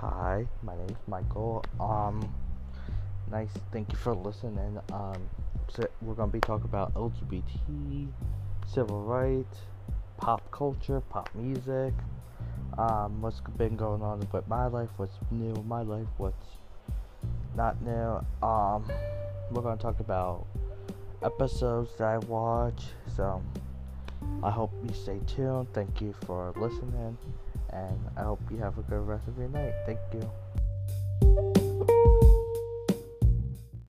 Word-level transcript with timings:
Hi, 0.00 0.46
my 0.62 0.76
name 0.76 0.90
is 0.90 1.08
Michael. 1.08 1.64
Um, 1.80 2.20
nice. 3.30 3.48
Thank 3.72 3.90
you 3.90 3.96
for 3.96 4.14
listening. 4.14 4.78
Um, 4.92 5.16
so 5.68 5.88
we're 6.02 6.12
gonna 6.12 6.30
be 6.30 6.40
talking 6.40 6.66
about 6.66 6.92
LGBT, 6.92 8.06
civil 8.66 9.00
rights, 9.00 9.56
pop 10.18 10.50
culture, 10.50 11.00
pop 11.00 11.30
music. 11.34 11.94
Um, 12.76 13.22
what's 13.22 13.40
been 13.56 13.74
going 13.74 14.02
on 14.02 14.20
with 14.30 14.46
my 14.46 14.66
life? 14.66 14.90
What's 14.98 15.16
new 15.30 15.54
in 15.54 15.66
my 15.66 15.80
life? 15.80 16.08
What's 16.18 16.46
not 17.56 17.80
new? 17.80 18.20
Um, 18.46 18.84
we're 19.50 19.62
gonna 19.62 19.80
talk 19.80 20.00
about 20.00 20.46
episodes 21.22 21.88
that 21.96 22.06
I 22.06 22.18
watch. 22.18 22.82
So 23.16 23.42
I 24.42 24.50
hope 24.50 24.72
you 24.86 24.92
stay 24.92 25.20
tuned. 25.26 25.68
Thank 25.72 26.02
you 26.02 26.14
for 26.26 26.52
listening, 26.54 27.16
and 27.72 27.98
I 28.16 28.22
hope 28.22 28.40
you 28.50 28.58
have 28.58 28.78
a 28.78 28.82
good 28.82 29.06
rest 29.06 29.26
of 29.28 29.36
your 29.38 29.48
night. 29.48 29.74
Thank 29.86 29.98
you. 30.12 30.30